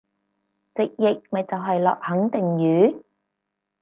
[0.73, 3.03] 直譯咪就係落肯定雨？